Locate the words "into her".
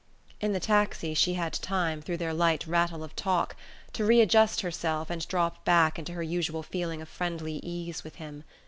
5.99-6.23